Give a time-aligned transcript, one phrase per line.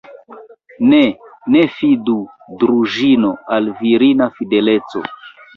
[0.93, 1.01] Ne,
[1.55, 2.15] ne fidu,
[2.63, 5.05] Druĵino, al virina fideleco!